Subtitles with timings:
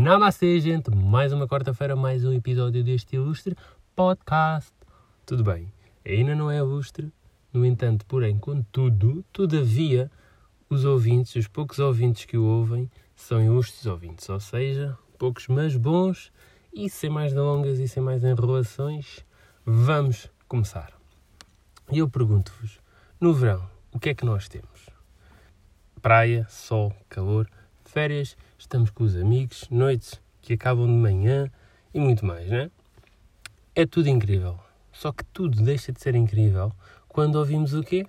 [0.00, 0.94] Namastê, gente!
[0.94, 3.56] Mais uma quarta-feira, mais um episódio deste ilustre
[3.96, 4.72] podcast.
[5.26, 5.72] Tudo bem,
[6.06, 7.12] ainda não é ilustre,
[7.52, 10.08] no entanto, porém, contudo, todavia,
[10.70, 15.76] os ouvintes, os poucos ouvintes que o ouvem, são ilustres ouvintes, ou seja, poucos mas
[15.76, 16.30] bons.
[16.72, 19.26] E sem mais delongas e sem mais enrolações,
[19.66, 20.92] vamos começar.
[21.90, 22.78] E eu pergunto-vos:
[23.20, 24.90] no verão, o que é que nós temos?
[26.00, 27.50] Praia, sol, calor,
[27.88, 31.50] férias, estamos com os amigos, noites que acabam de manhã
[31.92, 32.70] e muito mais, né?
[33.74, 34.58] É tudo incrível.
[34.92, 36.72] Só que tudo deixa de ser incrível
[37.08, 38.06] quando ouvimos o quê?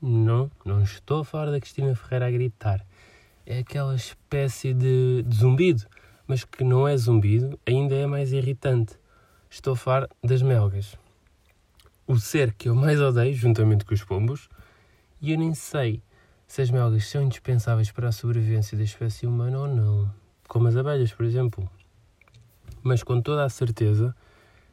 [0.00, 2.84] Não, não estou fora da Cristina Ferreira a gritar.
[3.46, 5.84] É aquela espécie de, de zumbido,
[6.26, 8.98] mas que não é zumbido, ainda é mais irritante.
[9.48, 10.96] Estou a falar das melgas.
[12.06, 14.48] O ser que eu mais odeio, juntamente com os pombos,
[15.20, 16.02] e eu nem sei
[16.52, 20.14] se as melgas são indispensáveis para a sobrevivência da espécie humana ou não,
[20.46, 21.66] como as abelhas, por exemplo.
[22.82, 24.14] Mas com toda a certeza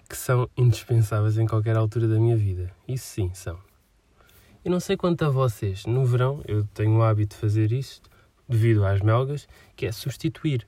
[0.09, 2.69] que são indispensáveis em qualquer altura da minha vida.
[2.85, 3.57] Isso sim, são.
[4.65, 8.09] Eu não sei quanto a vocês, no verão eu tenho o hábito de fazer isto
[8.45, 10.65] devido às melgas, que é substituir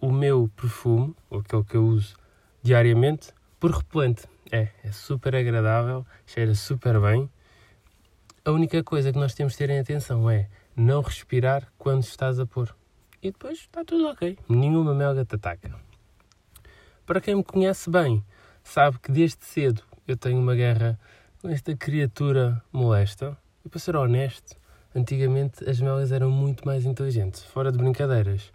[0.00, 2.14] o meu perfume, aquele que eu uso
[2.62, 4.28] diariamente, por repelente.
[4.48, 7.28] É, é super agradável, cheira super bem
[8.44, 12.38] a única coisa que nós temos de ter em atenção é não respirar quando estás
[12.38, 12.74] a pôr.
[13.22, 14.38] E depois está tudo ok.
[14.48, 15.74] Nenhuma melga te ataca.
[17.06, 18.24] Para quem me conhece bem,
[18.62, 20.98] sabe que desde cedo eu tenho uma guerra
[21.40, 23.36] com esta criatura molesta.
[23.64, 24.56] E para ser honesto,
[24.94, 28.52] antigamente as melgas eram muito mais inteligentes, fora de brincadeiras.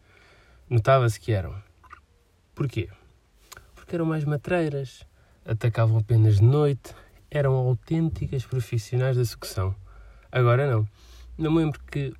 [0.69, 1.55] Notava-se que eram.
[2.53, 2.89] Porquê?
[3.75, 5.05] Porque eram mais matreiras,
[5.45, 6.93] atacavam apenas de noite
[7.29, 9.75] eram autênticas profissionais da sucção.
[10.31, 10.87] Agora não.
[11.37, 12.13] Não me lembro que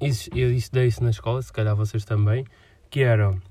[0.00, 2.46] eu estudei isso na escola, se calhar vocês também,
[2.88, 3.42] que eram.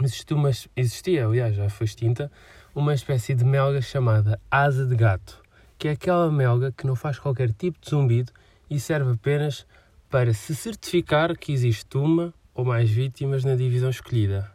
[0.00, 2.30] Existia, uma, existia, aliás, já foi extinta,
[2.74, 5.42] uma espécie de melga chamada asa de gato,
[5.76, 8.30] que é aquela melga que não faz qualquer tipo de zumbido
[8.70, 9.66] e serve apenas
[10.08, 14.50] para se certificar que existe uma ou mais vítimas na divisão escolhida.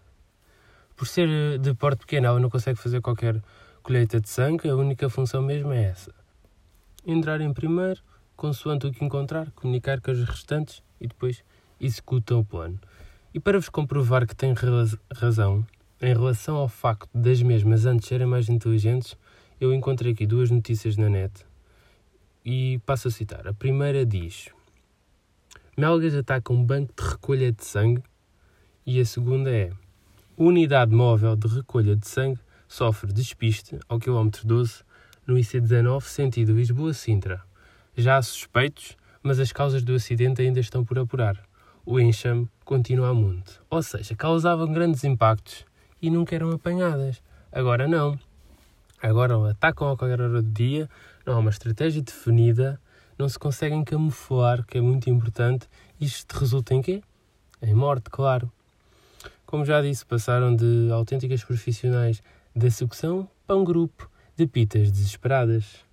[0.96, 3.42] Por ser de porte pequeno, ela não consegue fazer qualquer
[3.84, 6.14] colheita de sangue, a única função mesmo é essa.
[7.06, 8.02] Entrar em primeiro,
[8.42, 11.44] consoante o que encontrar, comunicar com os restantes e depois
[11.80, 12.80] executam o plano.
[13.32, 14.56] E para vos comprovar que tenho
[15.14, 15.64] razão,
[16.02, 19.16] em relação ao facto das mesmas antes serem mais inteligentes,
[19.60, 21.46] eu encontrei aqui duas notícias na net
[22.44, 23.48] e passo a citar.
[23.48, 24.50] A primeira diz:
[25.78, 28.02] Melgas atacam um banco de recolha de sangue
[28.88, 29.72] e a segunda é:
[30.36, 34.82] Unidade móvel de recolha de sangue sofre despiste ao quilómetro 12
[35.28, 37.51] no IC19 sentido Lisboa-Sintra.
[37.96, 41.38] Já há suspeitos, mas as causas do acidente ainda estão por apurar.
[41.86, 43.60] O enxame continua a monte.
[43.70, 45.66] Ou seja, causavam grandes impactos
[46.02, 47.22] e nunca eram apanhadas.
[47.52, 48.18] Agora não.
[49.02, 50.90] Agora atacam a qualquer hora do dia,
[51.26, 52.80] não há uma estratégia definida,
[53.18, 55.68] não se conseguem camuflar, que é muito importante.
[56.00, 57.02] Isto resulta em quê?
[57.62, 58.52] Em morte, claro.
[59.46, 62.24] Como já disse, passaram de autênticas profissionais
[62.56, 65.86] da sucção para um grupo de pitas desesperadas.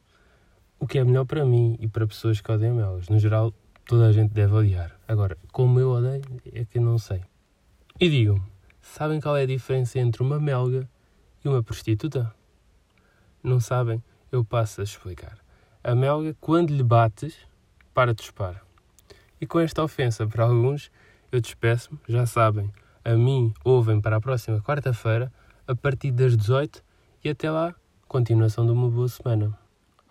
[0.78, 3.08] O que é melhor para mim e para pessoas que odeiam melgas.
[3.08, 3.52] No geral,
[3.84, 4.98] toda a gente deve odiar.
[5.06, 6.22] Agora, como eu odeio,
[6.52, 7.22] é que eu não sei.
[8.00, 8.40] E digam
[8.88, 10.88] sabem qual é a diferença entre uma melga
[11.44, 12.34] e uma prostituta?
[13.42, 14.02] Não sabem?
[14.32, 15.38] Eu passo a explicar.
[15.84, 17.36] A melga, quando lhe bates,
[17.94, 18.62] para de chupar.
[19.40, 20.90] E com esta ofensa para alguns,
[21.30, 22.70] eu despeço-me, já sabem.
[23.04, 25.32] A mim ouvem para a próxima quarta-feira
[25.66, 26.82] a partir das 18
[27.22, 27.74] e até lá,
[28.08, 29.56] continuação de uma boa semana.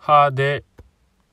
[0.00, 0.64] 派で